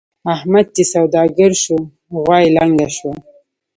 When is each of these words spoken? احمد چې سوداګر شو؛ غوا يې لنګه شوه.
احمد 0.33 0.65
چې 0.75 0.83
سوداګر 0.93 1.51
شو؛ 1.63 1.77
غوا 2.21 2.37
يې 2.43 2.49
لنګه 2.57 2.87
شوه. 2.97 3.13